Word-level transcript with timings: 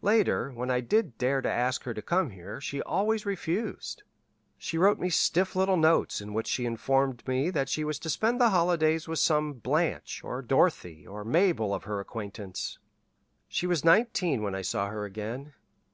Later, 0.00 0.52
when 0.52 0.70
I 0.70 0.80
did 0.80 1.18
dare 1.18 1.42
to 1.42 1.50
ask 1.52 1.82
her 1.82 1.92
to 1.92 2.00
come 2.00 2.30
here, 2.30 2.62
she 2.62 2.80
always 2.80 3.26
refused. 3.26 4.04
She 4.56 4.78
wrote 4.78 4.98
me 4.98 5.10
stiff 5.10 5.54
little 5.54 5.76
notes 5.76 6.22
in 6.22 6.32
which 6.32 6.46
she 6.46 6.64
informed 6.64 7.28
me 7.28 7.50
that 7.50 7.68
she 7.68 7.84
was 7.84 7.98
to 7.98 8.08
spend 8.08 8.40
the 8.40 8.48
holidays 8.48 9.06
with 9.06 9.18
some 9.18 9.52
Blanche 9.52 10.24
or 10.24 10.40
Dorothy 10.40 11.06
or 11.06 11.26
Mabel 11.26 11.74
of 11.74 11.84
her 11.84 12.00
acquaintance. 12.00 12.78
"She 13.48 13.66
was 13.66 13.84
nineteen 13.84 14.42
when 14.42 14.54
I 14.54 14.62
saw 14.62 14.86
her 14.88 15.04
again. 15.04 15.52